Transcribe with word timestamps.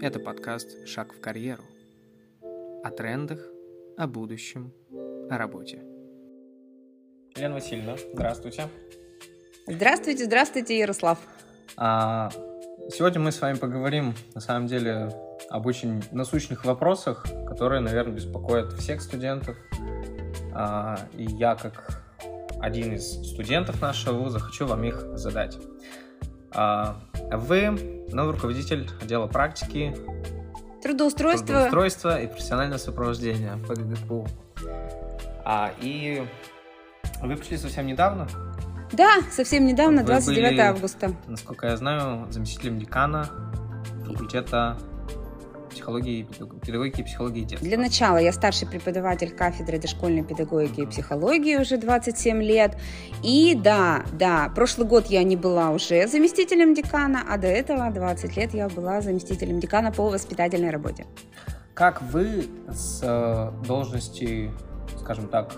Это 0.00 0.20
подкаст 0.20 0.86
«Шаг 0.86 1.12
в 1.12 1.20
карьеру». 1.20 1.64
О 2.84 2.90
трендах, 2.92 3.40
о 3.96 4.06
будущем, 4.06 4.72
о 5.28 5.36
работе. 5.36 5.82
Елена 7.34 7.54
Васильевна, 7.54 7.96
здравствуйте. 8.14 8.68
Здравствуйте, 9.66 10.24
здравствуйте, 10.26 10.78
Ярослав. 10.78 11.18
А, 11.76 12.30
сегодня 12.94 13.20
мы 13.20 13.32
с 13.32 13.40
вами 13.40 13.56
поговорим, 13.56 14.14
на 14.36 14.40
самом 14.40 14.68
деле, 14.68 15.10
об 15.50 15.66
очень 15.66 16.04
насущных 16.12 16.64
вопросах, 16.64 17.26
которые, 17.48 17.80
наверное, 17.80 18.14
беспокоят 18.14 18.74
всех 18.74 19.02
студентов. 19.02 19.56
А, 20.54 20.96
и 21.14 21.24
я, 21.24 21.56
как 21.56 22.04
один 22.60 22.94
из 22.94 23.32
студентов 23.32 23.82
нашего 23.82 24.16
вуза, 24.16 24.38
хочу 24.38 24.64
вам 24.64 24.84
их 24.84 25.18
задать. 25.18 25.58
А, 26.52 27.00
вы 27.36 28.04
новый 28.10 28.34
руководитель 28.34 28.88
отдела 29.00 29.26
практики, 29.26 29.94
трудоустройства, 30.82 31.46
трудоустройства 31.46 32.20
и 32.22 32.26
профессионального 32.26 32.78
сопровождения 32.78 33.56
в 33.56 33.66
ПГГПУ. 33.66 34.26
А, 35.44 35.72
и 35.80 36.22
вы 37.22 37.36
пришли 37.36 37.56
совсем 37.56 37.86
недавно? 37.86 38.28
Да, 38.92 39.18
совсем 39.30 39.66
недавно, 39.66 40.00
Вы 40.00 40.08
29 40.08 40.50
были, 40.50 40.60
августа. 40.60 41.14
Насколько 41.26 41.66
я 41.66 41.76
знаю, 41.76 42.26
заместителем 42.30 42.78
декана 42.78 43.28
факультета 44.06 44.78
психологии, 45.88 46.26
педагогики 46.64 47.00
и 47.00 47.04
психологии 47.04 47.40
детства. 47.44 47.66
Для 47.66 47.78
начала 47.78 48.18
я 48.18 48.32
старший 48.32 48.68
преподаватель 48.68 49.30
кафедры 49.30 49.78
дошкольной 49.78 50.22
педагогики 50.22 50.82
и 50.82 50.86
психологии 50.86 51.56
уже 51.56 51.78
27 51.78 52.42
лет. 52.42 52.76
И 53.22 53.54
да, 53.54 54.04
да, 54.12 54.52
прошлый 54.54 54.86
год 54.86 55.06
я 55.06 55.22
не 55.24 55.36
была 55.36 55.70
уже 55.70 56.06
заместителем 56.06 56.74
декана, 56.74 57.22
а 57.26 57.38
до 57.38 57.46
этого 57.46 57.90
20 57.90 58.36
лет 58.36 58.52
я 58.52 58.68
была 58.68 59.00
заместителем 59.00 59.60
декана 59.60 59.90
по 59.90 60.10
воспитательной 60.10 60.70
работе. 60.70 61.06
Как 61.72 62.02
вы 62.02 62.44
с 62.70 63.00
э, 63.02 63.66
должности, 63.66 64.50
скажем 64.98 65.28
так, 65.28 65.54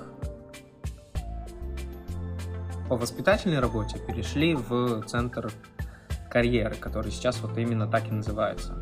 по 2.89 2.97
воспитательной 2.97 3.59
работе 3.59 3.99
перешли 3.99 4.55
в 4.55 5.03
центр 5.07 5.53
карьеры, 6.31 6.77
который 6.77 7.11
сейчас 7.11 7.41
вот 7.41 7.59
именно 7.59 7.89
так 7.89 8.07
и 8.07 8.13
называется? 8.13 8.77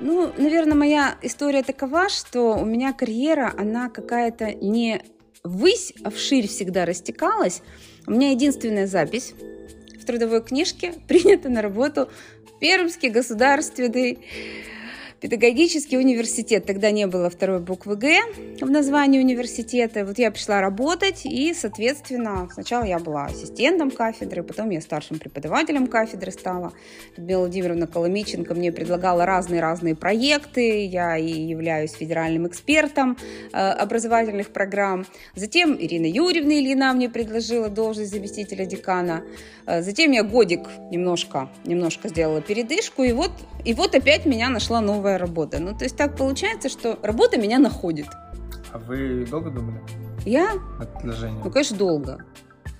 Ну, 0.00 0.32
наверное, 0.36 0.76
моя 0.76 1.16
история 1.22 1.62
такова, 1.62 2.08
что 2.08 2.56
у 2.56 2.64
меня 2.64 2.92
карьера, 2.92 3.52
она 3.56 3.88
какая-то 3.88 4.52
не 4.52 5.02
ввысь, 5.42 5.94
а 6.04 6.10
вширь 6.10 6.48
всегда 6.48 6.84
растекалась. 6.84 7.62
У 8.06 8.10
меня 8.10 8.30
единственная 8.30 8.86
запись 8.86 9.34
в 9.98 10.04
трудовой 10.04 10.42
книжке 10.42 10.92
принята 11.08 11.48
на 11.48 11.62
работу 11.62 12.08
Пермский 12.60 13.08
государственный 13.08 14.18
педагогический 15.20 15.96
университет. 15.96 16.66
Тогда 16.66 16.90
не 16.90 17.06
было 17.06 17.30
второй 17.30 17.60
буквы 17.60 17.96
«Г» 17.96 18.20
в 18.60 18.70
названии 18.70 19.18
университета. 19.18 20.04
Вот 20.04 20.18
я 20.18 20.30
пришла 20.30 20.60
работать, 20.60 21.22
и, 21.24 21.54
соответственно, 21.54 22.48
сначала 22.52 22.84
я 22.84 22.98
была 22.98 23.26
ассистентом 23.26 23.90
кафедры, 23.90 24.42
потом 24.42 24.70
я 24.70 24.80
старшим 24.80 25.18
преподавателем 25.18 25.86
кафедры 25.86 26.30
стала. 26.30 26.72
Людмила 27.16 27.40
Владимировна 27.40 27.86
Коломиченко 27.86 28.54
мне 28.54 28.72
предлагала 28.72 29.24
разные-разные 29.24 29.94
проекты. 29.94 30.84
Я 30.84 31.16
и 31.16 31.30
являюсь 31.30 31.92
федеральным 31.92 32.46
экспертом 32.46 33.16
э, 33.52 33.56
образовательных 33.56 34.52
программ. 34.52 35.06
Затем 35.34 35.76
Ирина 35.78 36.06
Юрьевна 36.06 36.54
Ильина 36.54 36.92
мне 36.92 37.08
предложила 37.08 37.68
должность 37.68 38.10
заместителя 38.10 38.66
декана. 38.66 39.22
Э, 39.66 39.82
затем 39.82 40.10
я 40.12 40.22
годик 40.22 40.68
немножко, 40.90 41.48
немножко 41.64 42.08
сделала 42.08 42.40
передышку, 42.40 43.02
и 43.02 43.12
вот, 43.12 43.32
и 43.64 43.74
вот 43.74 43.94
опять 43.94 44.26
меня 44.26 44.48
нашла 44.48 44.80
новая 44.80 45.05
новая 45.06 45.18
работа. 45.18 45.58
Ну, 45.60 45.72
то 45.76 45.84
есть 45.84 45.96
так 45.96 46.16
получается, 46.16 46.68
что 46.68 46.98
работа 47.02 47.38
меня 47.38 47.58
находит. 47.58 48.06
А 48.72 48.78
вы 48.78 49.24
долго 49.30 49.50
думали? 49.50 49.80
Я? 50.24 50.54
Над 50.78 50.92
предложением? 50.92 51.42
Ну, 51.44 51.50
конечно, 51.50 51.76
долго. 51.76 52.18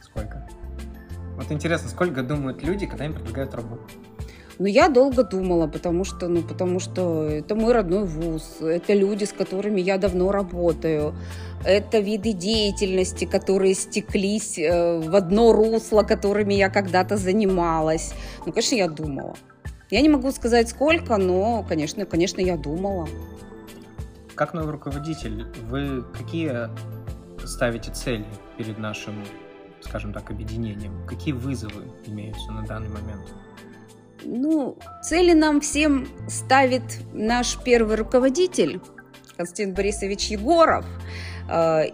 Сколько? 0.02 0.48
Вот 1.36 1.52
интересно, 1.52 1.88
сколько 1.88 2.22
думают 2.22 2.64
люди, 2.64 2.86
когда 2.86 3.04
им 3.04 3.14
предлагают 3.14 3.54
работу? 3.54 3.82
Ну, 4.58 4.66
я 4.66 4.88
долго 4.88 5.22
думала, 5.22 5.68
потому 5.68 6.04
что, 6.04 6.28
ну, 6.28 6.42
потому 6.42 6.80
что 6.80 7.28
это 7.28 7.54
мой 7.54 7.72
родной 7.72 8.04
вуз, 8.04 8.56
это 8.60 8.94
люди, 8.94 9.24
с 9.24 9.32
которыми 9.32 9.80
я 9.80 9.98
давно 9.98 10.32
работаю, 10.32 11.14
это 11.64 11.98
виды 11.98 12.32
деятельности, 12.32 13.26
которые 13.26 13.74
стеклись 13.74 14.58
э, 14.58 14.98
в 14.98 15.14
одно 15.14 15.52
русло, 15.52 16.02
которыми 16.02 16.54
я 16.54 16.70
когда-то 16.70 17.16
занималась. 17.16 18.14
Ну, 18.46 18.52
конечно, 18.52 18.76
я 18.76 18.88
думала. 18.88 19.34
Я 19.90 20.00
не 20.00 20.08
могу 20.08 20.32
сказать 20.32 20.68
сколько, 20.68 21.16
но, 21.16 21.64
конечно, 21.68 22.04
конечно, 22.06 22.40
я 22.40 22.56
думала. 22.56 23.08
Как 24.34 24.52
новый 24.52 24.72
руководитель, 24.72 25.44
вы 25.70 26.04
какие 26.12 26.68
ставите 27.46 27.92
цели 27.92 28.26
перед 28.58 28.78
нашим, 28.78 29.24
скажем 29.80 30.12
так, 30.12 30.30
объединением? 30.30 31.06
Какие 31.06 31.32
вызовы 31.32 31.84
имеются 32.04 32.50
на 32.50 32.62
данный 32.66 32.88
момент? 32.88 33.32
Ну, 34.24 34.76
цели 35.04 35.32
нам 35.34 35.60
всем 35.60 36.08
ставит 36.28 36.82
наш 37.12 37.56
первый 37.62 37.96
руководитель 37.96 38.80
Константин 39.36 39.74
Борисович 39.74 40.30
Егоров– 40.30 40.84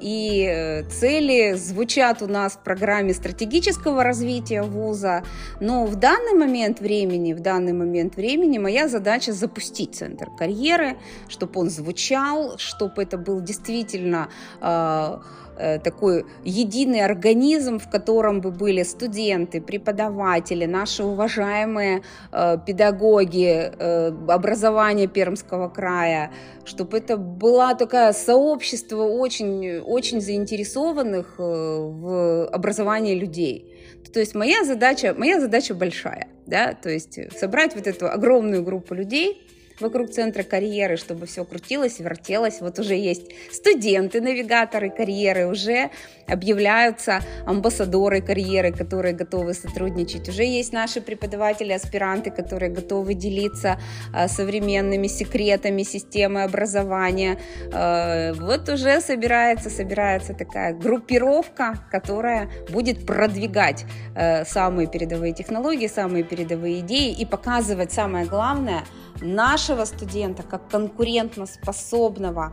и 0.01 0.47
э, 0.49 0.83
цели 0.85 1.55
звучат 1.55 2.23
у 2.23 2.27
нас 2.27 2.55
в 2.55 2.59
программе 2.59 3.13
стратегического 3.13 4.03
развития 4.03 4.63
вуза, 4.63 5.25
но 5.61 5.85
в 5.85 5.97
данный 5.97 6.35
момент 6.35 6.81
времени, 6.81 7.35
в 7.35 7.41
данный 7.41 7.73
момент 7.73 8.17
времени 8.17 8.59
моя 8.59 8.89
задача 8.89 9.33
запустить 9.33 9.95
центр 9.95 10.29
карьеры, 10.39 10.97
чтобы 11.29 11.61
он 11.61 11.71
звучал, 11.71 12.59
чтобы 12.59 13.03
это 13.03 13.19
был 13.19 13.41
действительно 13.41 14.29
э, 14.61 15.19
Э, 15.63 15.79
такой 15.79 16.25
единый 16.45 17.05
организм, 17.05 17.79
в 17.79 17.91
котором 17.91 18.41
бы 18.41 18.51
были 18.51 18.83
студенты, 18.85 19.61
преподаватели, 19.61 20.65
наши 20.65 21.05
уважаемые 21.05 22.03
э, 22.33 22.59
педагоги 22.67 23.71
э, 23.79 24.13
образования 24.29 25.07
Пермского 25.09 25.69
края, 25.69 26.31
чтобы 26.65 26.99
это 26.99 27.17
было 27.17 27.75
такое 27.75 28.13
сообщество 28.13 29.03
очень, 29.03 29.42
очень 29.85 30.21
заинтересованных 30.21 31.39
в 31.39 32.47
образовании 32.47 33.15
людей. 33.15 33.75
То 34.13 34.21
есть 34.21 34.35
моя 34.35 34.65
задача, 34.65 35.15
моя 35.17 35.41
задача 35.41 35.75
большая, 35.75 36.29
да, 36.47 36.75
то 36.75 36.91
есть 36.91 37.19
собрать 37.39 37.75
вот 37.75 37.87
эту 37.87 38.11
огромную 38.11 38.63
группу 38.63 38.95
людей, 38.95 39.43
вокруг 39.81 40.11
центра 40.11 40.43
карьеры, 40.43 40.97
чтобы 40.97 41.27
все 41.27 41.45
крутилось, 41.45 41.99
вертелось. 41.99 42.61
Вот 42.61 42.79
уже 42.79 42.95
есть 42.95 43.33
студенты, 43.53 44.21
навигаторы 44.21 44.91
карьеры, 44.91 45.47
уже 45.47 45.91
объявляются 46.27 47.21
амбассадоры 47.47 48.21
карьеры, 48.21 48.73
которые 48.73 49.15
готовы 49.15 49.55
сотрудничать. 49.55 50.29
Уже 50.29 50.45
есть 50.45 50.73
наши 50.73 51.01
преподаватели, 51.01 51.73
аспиранты, 51.73 52.31
которые 52.31 52.71
готовы 52.71 53.15
делиться 53.15 53.81
а, 54.13 54.29
современными 54.29 55.07
секретами 55.07 55.83
системы 55.83 56.43
образования. 56.43 57.39
А, 57.73 58.33
вот 58.35 58.69
уже 58.69 59.01
собирается, 59.01 59.71
собирается 59.71 60.35
такая 60.35 60.75
группировка, 60.75 61.79
которая 61.91 62.49
будет 62.71 63.07
продвигать 63.07 63.85
а, 64.15 64.45
самые 64.45 64.89
передовые 64.89 65.33
технологии, 65.33 65.87
самые 65.87 66.25
передовые 66.25 66.81
идеи 66.81 67.13
и 67.13 67.27
показывать 67.27 67.93
самое 67.93 68.27
главное 68.27 68.85
нашего 69.23 69.85
студента 69.85 70.43
как 70.43 70.69
конкурентно 70.69 71.47
способного 71.47 72.53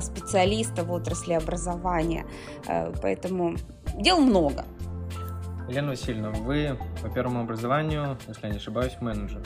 специалиста 0.00 0.84
в 0.84 0.92
отрасли 0.92 1.32
образования. 1.32 2.26
Поэтому 3.02 3.20
поэтому 3.20 3.56
дел 3.94 4.20
много. 4.20 4.64
Елена 5.68 5.88
Васильевна, 5.88 6.30
вы 6.30 6.76
по 7.02 7.08
первому 7.08 7.40
образованию, 7.40 8.18
если 8.28 8.46
я 8.46 8.52
не 8.52 8.56
ошибаюсь, 8.56 8.92
менеджер. 9.00 9.40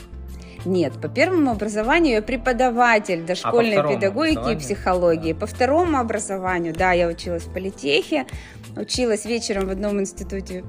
Нет, 0.65 0.95
по 1.01 1.09
первому 1.09 1.51
образованию 1.51 2.15
я 2.15 2.23
преподаватель 2.23 3.25
дошкольной 3.25 3.77
а 3.77 3.89
педагогики 3.89 4.53
и 4.53 4.57
психологии. 4.57 5.33
Да. 5.35 5.41
По 5.41 5.47
второму 5.47 5.99
образованию, 5.99 6.73
да, 6.73 6.93
я 6.93 7.09
училась 7.09 7.45
в 7.45 7.53
политехе, 7.53 8.27
училась 8.77 9.27
вечером 9.27 9.67
в 9.67 9.71
одном 9.71 10.01
институте, 10.01 10.65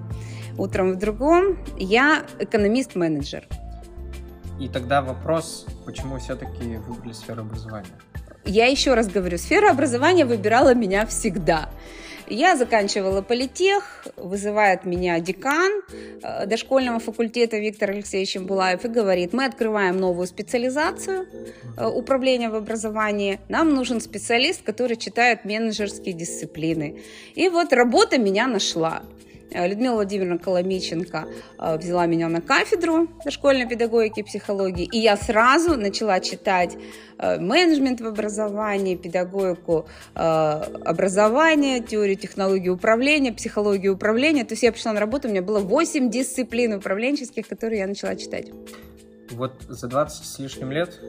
утром 0.57 0.91
в 0.91 0.97
другом. 0.97 1.57
Я 1.77 2.25
экономист-менеджер. 2.39 3.47
И 4.59 4.69
тогда 4.69 5.01
вопрос, 5.01 5.65
почему 5.85 6.17
все-таки 6.17 6.77
выбрали 6.77 7.13
сферу 7.13 7.41
образования? 7.41 7.89
Я 8.45 8.67
еще 8.67 8.93
раз 8.93 9.07
говорю, 9.07 9.37
сфера 9.37 9.71
образования 9.71 10.25
выбирала 10.25 10.73
меня 10.73 11.05
всегда. 11.05 11.69
Я 12.27 12.55
заканчивала 12.55 13.21
политех, 13.21 14.07
вызывает 14.15 14.83
меня 14.83 15.19
декан 15.19 15.71
э, 16.23 16.47
дошкольного 16.47 16.99
факультета 16.99 17.57
Виктор 17.57 17.91
Алексеевич 17.91 18.37
Булаев 18.37 18.83
и 18.83 18.87
говорит, 18.87 19.33
мы 19.33 19.45
открываем 19.45 19.99
новую 19.99 20.25
специализацию 20.25 21.27
э, 21.77 21.85
управления 21.85 22.49
в 22.49 22.55
образовании, 22.55 23.39
нам 23.47 23.75
нужен 23.75 24.01
специалист, 24.01 24.63
который 24.63 24.95
читает 24.95 25.45
менеджерские 25.45 26.13
дисциплины. 26.13 27.03
И 27.35 27.47
вот 27.49 27.73
работа 27.73 28.17
меня 28.17 28.47
нашла. 28.47 29.03
Э, 29.51 29.67
Людмила 29.67 29.95
Владимировна 29.95 30.37
Коломиченко 30.37 31.27
э, 31.57 31.77
взяла 31.77 32.05
меня 32.05 32.29
на 32.29 32.41
кафедру 32.41 33.07
дошкольной 33.23 33.67
педагогики 33.67 34.19
и 34.19 34.23
психологии, 34.23 34.85
и 34.85 34.99
я 34.99 35.17
сразу 35.17 35.75
начала 35.75 36.19
читать 36.19 36.77
э, 37.17 37.39
менеджмент 37.39 38.01
в 38.01 38.07
образовании, 38.07 38.95
педагогику 38.95 39.87
образования, 40.13 41.79
теорию 41.79 42.17
технологии 42.17 42.69
управления, 42.69 43.31
психологию 43.31 43.93
управления. 43.93 44.43
То 44.43 44.53
есть 44.53 44.63
я 44.63 44.71
пришла 44.71 44.93
на 44.93 44.99
работу, 44.99 45.27
у 45.27 45.31
меня 45.31 45.41
было 45.41 45.59
8 45.59 46.09
дисциплин 46.09 46.73
управленческих, 46.73 47.47
которые 47.47 47.79
я 47.79 47.87
начала 47.87 48.15
читать. 48.15 48.47
Вот 49.31 49.53
за 49.67 49.87
20 49.87 50.25
с 50.25 50.39
лишним 50.39 50.71
лет, 50.71 50.99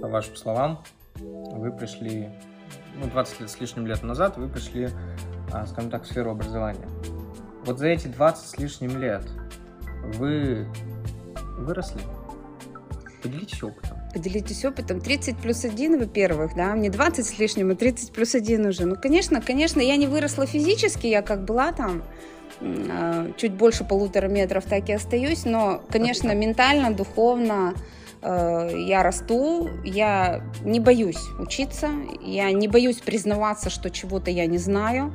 по 0.00 0.08
вашим 0.08 0.36
словам, 0.36 0.84
вы 1.16 1.72
пришли, 1.72 2.28
ну, 2.96 3.06
20 3.06 3.40
лет 3.40 3.50
с 3.50 3.60
лишним 3.60 3.86
лет 3.86 4.02
назад 4.02 4.36
вы 4.36 4.48
пришли, 4.48 4.88
а, 5.52 5.66
скажем 5.66 5.90
так, 5.90 6.04
в 6.04 6.06
сферу 6.06 6.30
образования. 6.30 6.88
Вот 7.64 7.78
за 7.78 7.88
эти 7.88 8.08
20 8.08 8.46
с 8.46 8.58
лишним 8.58 9.00
лет 9.00 9.22
вы 10.16 10.66
выросли? 11.58 12.00
Поделитесь 13.22 13.62
опытом. 13.62 13.98
Поделитесь 14.12 14.64
опытом. 14.64 15.00
30 15.00 15.38
плюс 15.38 15.64
1, 15.64 15.98
во-первых, 15.98 16.56
да, 16.56 16.74
мне 16.74 16.90
20 16.90 17.24
с 17.24 17.38
лишним, 17.38 17.70
а 17.70 17.76
30 17.76 18.12
плюс 18.12 18.34
1 18.34 18.66
уже. 18.66 18.84
Ну, 18.84 18.96
конечно, 18.96 19.40
конечно, 19.40 19.80
я 19.80 19.96
не 19.96 20.08
выросла 20.08 20.44
физически, 20.44 21.06
я 21.06 21.22
как 21.22 21.44
была 21.44 21.72
там, 21.72 22.02
а, 22.60 23.30
чуть 23.36 23.52
больше 23.52 23.84
полутора 23.84 24.26
метров, 24.26 24.64
так 24.64 24.88
и 24.88 24.92
остаюсь, 24.92 25.44
но, 25.44 25.82
конечно, 25.88 26.34
ментально, 26.34 26.92
духовно, 26.92 27.74
Э, 28.22 28.70
я 28.72 29.02
расту, 29.02 29.68
я 29.84 30.42
не 30.62 30.80
боюсь 30.80 31.22
учиться, 31.38 31.90
я 32.22 32.50
не 32.52 32.68
боюсь 32.68 32.98
признаваться, 32.98 33.68
что 33.68 33.90
чего-то 33.90 34.30
я 34.30 34.46
не 34.46 34.58
знаю. 34.58 35.12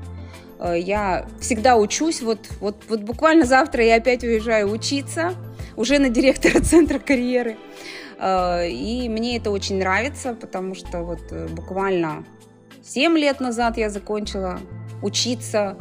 Э, 0.59 0.77
я 0.77 1.27
всегда 1.39 1.77
учусь, 1.77 2.21
вот, 2.21 2.39
вот, 2.59 2.83
вот 2.89 3.01
буквально 3.01 3.45
завтра 3.45 3.83
я 3.83 3.95
опять 3.95 4.23
уезжаю 4.23 4.71
учиться, 4.71 5.33
уже 5.75 5.99
на 5.99 6.09
директора 6.09 6.61
центра 6.61 6.99
карьеры. 6.99 7.57
Э, 8.19 8.67
и 8.67 9.09
мне 9.09 9.37
это 9.37 9.51
очень 9.51 9.79
нравится, 9.79 10.33
потому 10.33 10.75
что 10.75 11.03
вот 11.03 11.31
буквально 11.51 12.25
7 12.83 13.17
лет 13.17 13.39
назад 13.39 13.77
я 13.77 13.89
закончила 13.89 14.59
учиться 15.01 15.77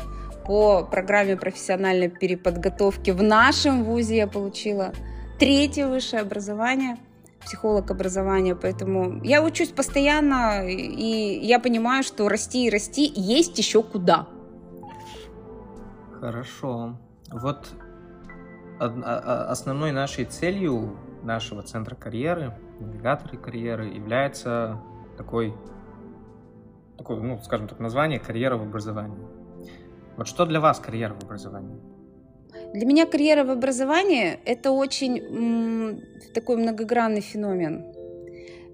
по 0.47 0.85
программе 0.85 1.37
профессиональной 1.37 2.09
переподготовки. 2.09 3.11
В 3.11 3.23
нашем 3.23 3.85
ВУЗе 3.85 4.17
я 4.17 4.27
получила 4.27 4.93
третье 5.39 5.87
высшее 5.87 6.23
образование– 6.23 6.97
психолог 7.47 7.91
образования, 7.91 8.57
поэтому 8.57 9.23
я 9.25 9.43
учусь 9.43 9.69
постоянно, 9.69 10.69
и 10.69 11.39
я 11.43 11.61
понимаю, 11.61 12.03
что 12.03 12.29
расти 12.29 12.67
и 12.67 12.71
расти 12.71 13.11
есть 13.15 13.57
еще 13.57 13.83
куда. 13.83 14.27
Хорошо. 16.21 16.99
Вот 17.31 17.69
а, 18.79 18.87
а, 18.87 19.51
основной 19.51 19.93
нашей 19.93 20.25
целью 20.25 20.97
нашего 21.23 21.63
центра 21.63 21.95
карьеры, 21.95 22.53
навигаторы 22.79 23.39
карьеры, 23.39 23.87
является 23.87 24.81
такой, 25.17 25.55
такой, 26.97 27.21
ну, 27.21 27.39
скажем 27.43 27.69
так, 27.69 27.81
название 27.81 28.19
карьера 28.19 28.57
в 28.57 28.63
образовании. 28.63 29.27
Вот 30.17 30.29
что 30.29 30.47
для 30.47 30.61
вас 30.61 30.79
карьера 30.79 31.15
в 31.15 31.25
образовании? 31.25 31.81
Для 32.73 32.87
меня 32.87 33.07
карьера 33.07 33.45
в 33.45 33.51
образовании– 33.51 34.39
это 34.45 34.71
очень 34.71 36.03
такой 36.35 36.57
многогранный 36.57 37.21
феномен. 37.21 37.85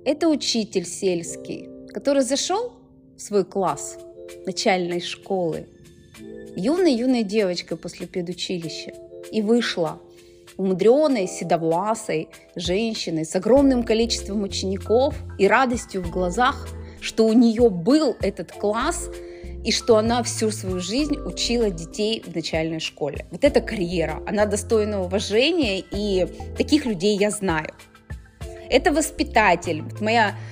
Это 0.05 0.29
учитель 0.29 0.85
сельский, 0.85 1.69
который 1.93 2.23
зашел 2.23 2.73
в 3.17 3.21
свой 3.21 3.45
класс 3.45 3.99
начальной 4.47 5.01
школы 5.01 5.67
юной-юной 6.57 7.23
девочкой 7.23 7.77
после 7.77 8.07
педучилища 8.07 8.93
и 9.31 9.43
вышла 9.43 10.01
умудренной, 10.57 11.27
седовласой 11.27 12.29
женщиной 12.57 13.25
с 13.25 13.35
огромным 13.35 13.85
количеством 13.85 14.43
учеников 14.43 15.15
и 15.39 15.47
радостью 15.49 16.03
в 16.03 16.11
глазах, 16.11 16.69
что 17.01 17.27
у 17.27 17.33
нее 17.33 17.69
был 17.71 18.17
этот 18.21 18.53
класс– 18.53 19.09
и 19.65 19.71
что 19.71 19.97
она 19.97 20.23
всю 20.23 20.51
свою 20.51 20.81
жизнь 20.81 21.17
учила 21.17 21.71
детей 21.71 22.23
в 22.27 22.35
начальной 22.35 22.81
школе. 22.81 23.27
Вот 23.31 23.45
эта 23.45 23.61
карьера, 23.61 24.23
она 24.27 24.47
достойна 24.47 25.03
уважения, 25.03 25.79
и 25.79 26.27
таких 26.57 26.85
людей 26.85 27.17
я 27.17 27.31
знаю. 27.31 27.73
Это 28.69 28.93
воспитатель. 28.93 29.85
Моя 30.01 30.31
Э, 30.31 30.52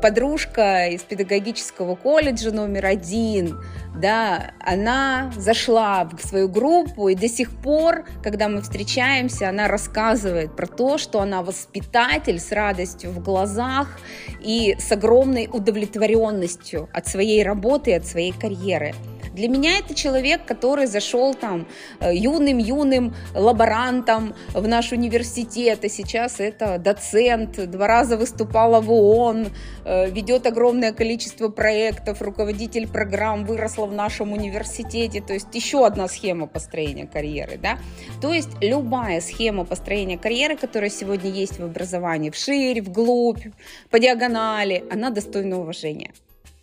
подружка 0.00 0.86
из 0.86 1.02
педагогического 1.02 1.94
колледжа 1.94 2.50
номер 2.50 2.86
один, 2.86 3.60
да, 3.94 4.52
она 4.60 5.30
зашла 5.36 6.04
в 6.04 6.26
свою 6.26 6.48
группу, 6.48 7.08
и 7.08 7.14
до 7.14 7.28
сих 7.28 7.50
пор, 7.50 8.04
когда 8.22 8.48
мы 8.48 8.62
встречаемся, 8.62 9.48
она 9.48 9.68
рассказывает 9.68 10.56
про 10.56 10.66
то, 10.66 10.98
что 10.98 11.20
она 11.20 11.42
воспитатель 11.42 12.38
с 12.38 12.52
радостью 12.52 13.10
в 13.10 13.22
глазах 13.22 13.98
и 14.40 14.76
с 14.78 14.90
огромной 14.92 15.48
удовлетворенностью 15.52 16.88
от 16.92 17.06
своей 17.06 17.42
работы 17.42 17.90
и 17.90 17.94
от 17.94 18.06
своей 18.06 18.32
карьеры. 18.32 18.94
Для 19.38 19.46
меня 19.46 19.78
это 19.78 19.94
человек, 19.94 20.44
который 20.44 20.86
зашел 20.86 21.32
там 21.32 21.68
юным-юным 22.00 23.14
э, 23.14 23.38
лаборантом 23.38 24.34
в 24.52 24.66
наш 24.66 24.90
университет, 24.90 25.84
и 25.84 25.88
сейчас 25.88 26.40
это 26.40 26.76
доцент, 26.78 27.70
два 27.70 27.86
раза 27.86 28.16
выступала 28.16 28.80
в 28.80 28.90
ООН, 28.90 29.46
э, 29.84 30.10
ведет 30.10 30.44
огромное 30.48 30.92
количество 30.92 31.50
проектов, 31.50 32.20
руководитель 32.20 32.88
программ 32.88 33.44
выросла 33.44 33.86
в 33.86 33.92
нашем 33.92 34.32
университете, 34.32 35.20
то 35.20 35.34
есть 35.34 35.54
еще 35.54 35.86
одна 35.86 36.08
схема 36.08 36.48
построения 36.48 37.06
карьеры, 37.06 37.58
да, 37.62 37.78
то 38.20 38.34
есть 38.34 38.50
любая 38.60 39.20
схема 39.20 39.64
построения 39.64 40.18
карьеры, 40.18 40.56
которая 40.56 40.90
сегодня 40.90 41.30
есть 41.30 41.60
в 41.60 41.64
образовании, 41.64 42.30
вширь, 42.30 42.82
вглубь, 42.82 43.46
по 43.90 44.00
диагонали, 44.00 44.82
она 44.90 45.10
достойна 45.10 45.60
уважения 45.60 46.10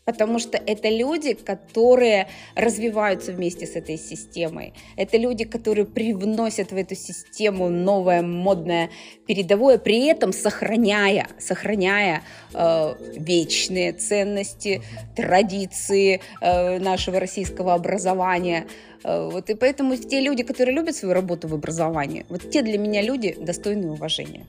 потому 0.06 0.38
что 0.38 0.58
это 0.58 0.88
люди, 0.90 1.34
которые 1.34 2.28
развиваются 2.56 3.32
вместе 3.32 3.66
с 3.66 3.76
этой 3.76 3.98
системой. 3.98 4.74
Это 4.96 5.18
люди, 5.18 5.46
которые 5.46 5.86
привносят 5.86 6.72
в 6.72 6.78
эту 6.78 6.96
систему 6.96 7.70
новое, 7.70 8.22
модное, 8.22 8.92
передовое, 9.28 9.80
при 9.80 10.06
этом 10.06 10.32
сохраняя, 10.32 11.28
сохраняя 11.40 12.22
э, 12.54 12.94
вечные 13.18 13.94
ценности, 13.94 14.84
традиции 15.16 16.22
э, 16.40 16.78
нашего 16.80 17.20
российского 17.20 17.74
образования. 17.74 18.68
Э, 19.04 19.28
вот 19.32 19.50
и 19.50 19.56
поэтому 19.56 19.98
те 19.98 20.22
люди, 20.22 20.44
которые 20.44 20.76
любят 20.76 20.96
свою 20.96 21.16
работу 21.16 21.48
в 21.48 21.56
образовании, 21.56 22.28
вот 22.30 22.52
те 22.52 22.62
для 22.62 22.78
меня 22.78 23.02
люди 23.02 23.36
достойны 23.40 23.90
уважения. 23.90 24.46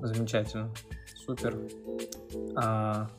Замечательно, 0.00 0.70
супер. 1.26 1.58
А, 2.56 3.10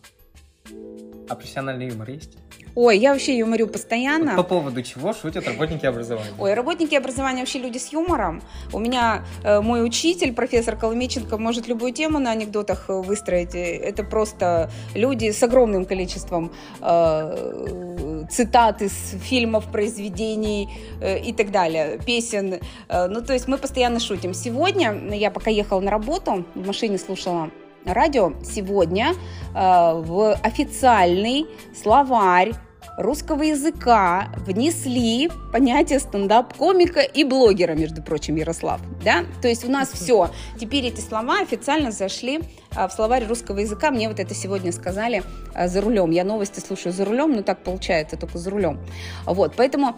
а 1.30 1.36
профессиональный 1.36 1.88
юмор 1.88 2.10
есть? 2.10 2.38
Ой, 2.76 2.98
я 2.98 3.14
вообще 3.14 3.38
юморю 3.38 3.68
постоянно. 3.68 4.36
По 4.36 4.44
поводу 4.44 4.82
чего 4.82 5.14
шутят 5.14 5.48
работники 5.48 5.86
образования? 5.86 6.32
Ой, 6.40 6.54
работники 6.54 6.96
образования 6.96 7.40
вообще 7.40 7.60
люди 7.60 7.78
с 7.78 7.92
юмором. 7.92 8.42
У 8.74 8.80
меня 8.80 9.26
э, 9.44 9.62
мой 9.62 9.86
учитель, 9.86 10.34
профессор 10.34 10.76
Коломиченко, 10.76 11.38
может 11.38 11.68
любую 11.68 11.94
тему 11.94 12.20
на 12.20 12.32
анекдотах 12.32 12.86
э, 12.90 12.94
выстроить. 12.94 13.54
Это 13.54 14.04
просто 14.04 14.72
люди 14.96 15.32
с 15.32 15.42
огромным 15.44 15.86
количеством 15.86 16.52
э, 16.82 18.26
цитат 18.30 18.82
из 18.82 18.94
фильмов, 19.22 19.72
произведений 19.72 20.70
э, 21.02 21.20
и 21.20 21.34
так 21.34 21.52
далее, 21.52 22.00
песен. 22.06 22.60
Э, 22.88 23.08
ну, 23.08 23.22
то 23.22 23.34
есть 23.34 23.48
мы 23.48 23.58
постоянно 23.58 24.00
шутим. 24.00 24.34
Сегодня 24.34 25.16
я 25.16 25.32
пока 25.32 25.52
ехала 25.52 25.80
на 25.80 25.92
работу, 25.92 26.46
в 26.56 26.68
машине 26.68 26.98
слушала 26.98 27.50
радио 27.86 28.34
сегодня 28.44 29.14
э, 29.14 29.14
в 29.54 30.34
официальный 30.44 31.46
словарь 31.76 32.54
русского 32.98 33.44
языка 33.44 34.28
внесли 34.46 35.30
понятие 35.54 36.00
стендап-комика 36.00 37.00
и 37.00 37.24
блогера, 37.24 37.74
между 37.74 38.02
прочим, 38.02 38.36
Ярослав. 38.36 38.82
Да? 39.04 39.24
То 39.42 39.48
есть 39.48 39.64
у 39.64 39.72
нас 39.72 39.90
все. 39.90 40.30
Теперь 40.60 40.86
эти 40.86 41.00
слова 41.00 41.40
официально 41.40 41.92
зашли 41.92 42.42
э, 42.76 42.88
в 42.88 42.92
словарь 42.92 43.26
русского 43.26 43.60
языка. 43.60 43.92
Мне 43.92 44.10
вот 44.10 44.20
это 44.20 44.34
сегодня 44.34 44.72
сказали 44.72 45.24
э, 45.56 45.68
за 45.68 45.82
рулем. 45.82 46.12
Я 46.12 46.24
новости 46.24 46.60
слушаю 46.60 46.92
за 46.92 47.06
рулем, 47.06 47.34
но 47.34 47.42
так 47.42 47.64
получается, 47.64 48.18
только 48.18 48.38
за 48.38 48.50
рулем. 48.50 48.80
Вот, 49.26 49.54
поэтому 49.56 49.96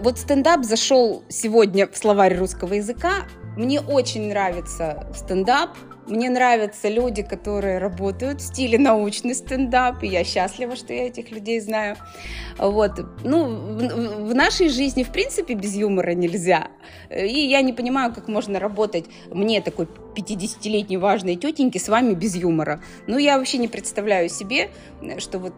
вот 0.00 0.18
стендап 0.18 0.64
зашел 0.64 1.22
сегодня 1.28 1.86
в 1.86 1.96
словарь 1.96 2.36
русского 2.36 2.74
языка. 2.74 3.26
Мне 3.56 3.80
очень 3.80 4.28
нравится 4.28 5.06
стендап, 5.14 5.70
мне 6.06 6.30
нравятся 6.30 6.88
люди, 6.88 7.22
которые 7.22 7.78
работают 7.78 8.40
в 8.40 8.44
стиле 8.44 8.78
научный 8.78 9.34
стендап, 9.34 10.02
и 10.02 10.08
я 10.08 10.24
счастлива, 10.24 10.76
что 10.76 10.92
я 10.92 11.06
этих 11.06 11.30
людей 11.30 11.60
знаю. 11.60 11.96
Вот. 12.58 12.92
Ну, 13.24 13.46
в, 13.46 14.30
в 14.30 14.34
нашей 14.34 14.68
жизни, 14.68 15.04
в 15.04 15.10
принципе, 15.10 15.54
без 15.54 15.74
юмора 15.74 16.12
нельзя. 16.12 16.68
И 17.10 17.46
я 17.46 17.62
не 17.62 17.72
понимаю, 17.72 18.12
как 18.14 18.28
можно 18.28 18.58
работать 18.58 19.04
мне, 19.30 19.60
такой 19.60 19.86
50-летней 20.16 20.96
важной 20.96 21.36
тетеньке, 21.36 21.78
с 21.78 21.88
вами 21.88 22.14
без 22.14 22.34
юмора. 22.34 22.82
Ну, 23.06 23.18
я 23.18 23.38
вообще 23.38 23.58
не 23.58 23.68
представляю 23.68 24.28
себе, 24.28 24.70
что 25.18 25.38
вот 25.38 25.54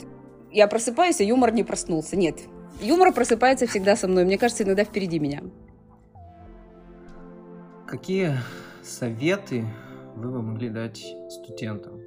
я 0.52 0.66
просыпаюсь, 0.68 1.20
а 1.20 1.24
юмор 1.24 1.52
не 1.52 1.64
проснулся. 1.64 2.16
Нет, 2.16 2.38
Юмор 2.80 3.12
просыпается 3.12 3.66
всегда 3.66 3.96
со 3.96 4.08
мной. 4.08 4.24
Мне 4.24 4.38
кажется, 4.38 4.64
иногда 4.64 4.84
впереди 4.84 5.18
меня. 5.18 5.42
Какие 7.86 8.36
советы 8.82 9.64
вы 10.16 10.30
бы 10.30 10.42
могли 10.42 10.68
дать 10.70 11.04
студентам? 11.28 12.00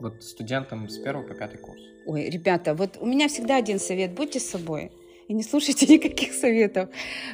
Вот 0.00 0.22
студентам 0.22 0.88
с 0.88 0.98
первого 0.98 1.26
по 1.26 1.34
пятый 1.34 1.58
курс. 1.58 1.80
Ой, 2.06 2.30
ребята, 2.30 2.74
вот 2.74 2.96
у 3.00 3.06
меня 3.06 3.28
всегда 3.28 3.56
один 3.56 3.78
совет. 3.78 4.14
Будьте 4.14 4.40
собой 4.40 4.90
и 5.30 5.32
не 5.32 5.44
слушайте 5.44 5.86
никаких 5.94 6.32
советов. 6.32 6.88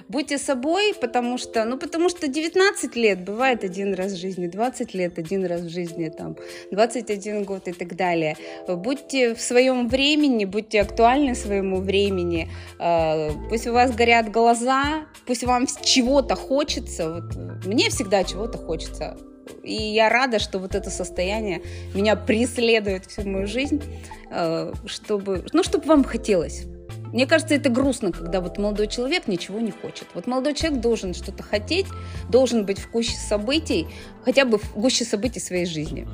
Будьте 0.09 0.39
собой, 0.39 0.95
потому 1.01 1.39
что, 1.39 1.65
ну, 1.65 1.79
потому 1.79 2.11
что 2.11 2.29
19 2.29 2.97
лет 2.97 3.25
бывает 3.25 3.65
один 3.65 3.95
раз 3.95 4.13
в 4.13 4.17
жизни, 4.17 4.49
20 4.49 4.95
лет 4.95 5.19
один 5.19 5.47
раз 5.47 5.63
в 5.63 5.71
жизни, 5.71 6.11
там, 6.11 6.37
21 6.73 7.45
год 7.45 7.69
и 7.69 7.73
так 7.73 7.97
далее. 7.97 8.37
Будьте 8.69 9.35
в 9.35 9.41
своем 9.41 9.89
времени, 9.89 10.45
будьте 10.45 10.83
актуальны 10.83 11.35
своему 11.35 11.81
времени, 11.81 12.49
а, 12.79 13.31
пусть 13.49 13.67
у 13.67 13.73
вас 13.73 13.97
горят 13.97 14.31
глаза, 14.31 15.07
пусть 15.27 15.45
вам 15.45 15.67
чего-то 15.83 16.37
хочется, 16.37 17.15
вот, 17.15 17.65
мне 17.65 17.89
всегда 17.89 18.25
чего-то 18.25 18.59
хочется, 18.59 19.17
и 19.63 19.75
я 19.75 20.09
рада, 20.09 20.39
что 20.39 20.59
вот 20.59 20.75
это 20.75 20.91
состояние 20.91 21.63
меня 21.95 22.17
преследует 22.17 23.07
всю 23.07 23.29
мою 23.29 23.47
жизнь, 23.47 23.83
а, 24.31 24.73
чтобы, 24.87 25.45
ну, 25.53 25.63
чтобы 25.63 25.87
вам 25.87 26.05
хотелось. 26.05 26.65
Мне 27.13 27.27
кажется, 27.27 27.55
это 27.55 27.71
грустно, 27.71 28.13
когда 28.13 28.41
вот 28.41 28.59
молодой 28.59 28.89
человек 28.89 29.27
ничего 29.29 29.59
не 29.59 29.71
хочет. 29.71 30.07
Вот 30.15 30.27
молодой 30.27 30.55
человек 30.55 30.81
должен 30.81 31.15
что-то 31.15 31.43
хотеть, 31.43 31.87
должен 32.29 32.67
быть 32.67 32.79
в 32.79 32.91
гуще 32.91 33.17
событий, 33.17 33.87
хотя 34.25 34.45
бы 34.45 34.59
в 34.59 34.75
гуще 34.75 35.05
событий 35.05 35.41
своей 35.41 35.67
жизни. 35.67 36.07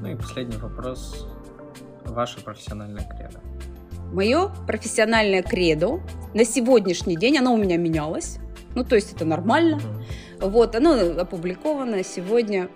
Ну 0.00 0.08
и 0.10 0.16
последний 0.16 0.56
вопрос. 0.56 1.26
Ваше 2.04 2.40
профессиональное 2.40 3.08
кредо. 3.08 3.40
Мое 4.12 4.50
профессиональное 4.66 5.42
кредо 5.42 6.00
на 6.34 6.44
сегодняшний 6.44 7.16
день, 7.16 7.38
оно 7.38 7.54
у 7.54 7.56
меня 7.56 7.78
менялось. 7.78 8.38
Ну, 8.74 8.84
то 8.84 8.96
есть 8.96 9.12
это 9.12 9.24
нормально. 9.24 9.76
Mm-hmm. 9.76 10.04
Вот, 10.40 10.74
оно 10.74 11.20
опубликовано 11.20 12.02
сегодня 12.04 12.68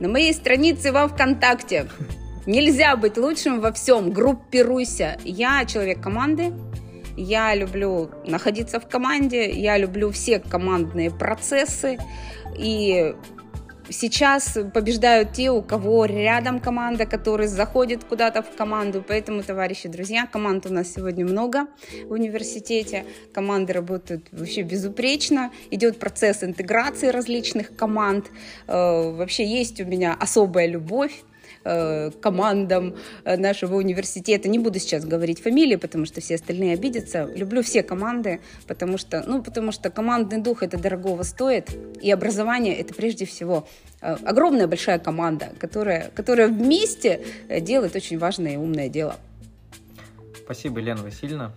на 0.00 0.08
моей 0.08 0.32
странице 0.32 0.92
во 0.92 1.08
ВКонтакте. 1.08 1.88
Нельзя 2.46 2.96
быть 2.96 3.18
лучшим 3.18 3.60
во 3.60 3.72
всем. 3.72 4.10
Группируйся. 4.10 5.18
Я 5.24 5.64
человек 5.66 6.00
команды. 6.00 6.52
Я 7.16 7.54
люблю 7.54 8.10
находиться 8.24 8.80
в 8.80 8.88
команде. 8.88 9.50
Я 9.50 9.76
люблю 9.76 10.10
все 10.10 10.38
командные 10.38 11.10
процессы. 11.10 11.98
И 12.56 13.14
сейчас 13.90 14.58
побеждают 14.74 15.32
те, 15.32 15.50
у 15.50 15.62
кого 15.62 16.04
рядом 16.04 16.60
команда, 16.60 17.06
который 17.06 17.46
заходит 17.46 18.04
куда-то 18.04 18.42
в 18.42 18.56
команду. 18.56 19.04
Поэтому, 19.06 19.42
товарищи, 19.42 19.88
друзья, 19.88 20.26
команд 20.26 20.66
у 20.66 20.72
нас 20.72 20.92
сегодня 20.92 21.24
много 21.24 21.66
в 22.06 22.12
университете. 22.12 23.04
Команды 23.32 23.72
работают 23.72 24.26
вообще 24.32 24.62
безупречно. 24.62 25.50
Идет 25.70 25.98
процесс 25.98 26.42
интеграции 26.42 27.08
различных 27.08 27.76
команд. 27.76 28.26
Э, 28.66 29.10
вообще 29.12 29.46
есть 29.46 29.80
у 29.80 29.84
меня 29.84 30.16
особая 30.18 30.66
любовь 30.66 31.12
Э, 31.64 32.10
командам 32.22 32.94
э, 33.24 33.36
нашего 33.36 33.76
университета. 33.76 34.48
Не 34.48 34.58
буду 34.58 34.78
сейчас 34.78 35.04
говорить 35.04 35.42
фамилии, 35.42 35.76
потому 35.76 36.06
что 36.06 36.20
все 36.20 36.36
остальные 36.36 36.74
обидятся. 36.74 37.24
Люблю 37.34 37.62
все 37.62 37.82
команды, 37.82 38.40
потому 38.66 38.96
что, 38.96 39.24
ну, 39.26 39.42
потому 39.42 39.72
что 39.72 39.90
командный 39.90 40.40
дух 40.40 40.62
это 40.62 40.78
дорогого 40.78 41.24
стоит, 41.24 41.70
и 42.00 42.10
образование 42.10 42.76
это 42.76 42.94
прежде 42.94 43.26
всего 43.26 43.66
э, 44.00 44.16
огромная 44.24 44.68
большая 44.68 45.00
команда, 45.00 45.48
которая, 45.58 46.10
которая 46.14 46.48
вместе 46.48 47.24
делает 47.60 47.96
очень 47.96 48.18
важное 48.18 48.52
и 48.52 48.56
умное 48.56 48.88
дело. 48.88 49.16
Спасибо, 50.36 50.78
Елена 50.78 51.02
Васильевна. 51.02 51.52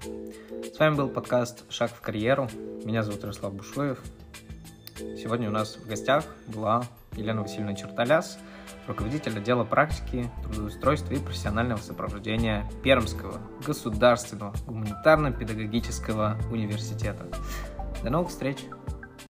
С 0.74 0.79
вами 0.79 0.96
был 0.96 1.10
подкаст 1.10 1.63
«Шаг 1.70 1.91
в 1.91 2.01
карьеру». 2.01 2.50
Меня 2.84 3.03
зовут 3.03 3.22
Ярослав 3.22 3.53
Бушуев. 3.53 4.00
Сегодня 4.98 5.48
у 5.48 5.53
нас 5.53 5.77
в 5.77 5.88
гостях 5.88 6.25
была 6.48 6.84
Елена 7.15 7.43
Васильевна 7.43 7.75
Черталяс– 7.75 8.39
руководитель 8.88 9.38
отдела 9.38 9.64
практики, 9.64 10.30
трудоустройства 10.44 11.14
и 11.14 11.20
профессионального 11.20 11.80
сопровождения 11.80 12.70
Пермского 12.84 13.40
государственного 13.66 14.54
гуманитарно-педагогического 14.68 16.38
университета. 16.52 17.28
До 18.04 18.10
новых 18.10 18.30
встреч! 18.30 18.58